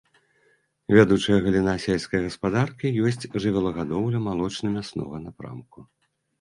[0.95, 5.79] Вядучая галіна сельскай гаспадаркі ёсць жывёлагадоўля малочна-мяснога напрамку.